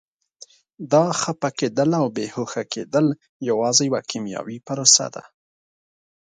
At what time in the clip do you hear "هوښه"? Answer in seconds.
2.35-2.63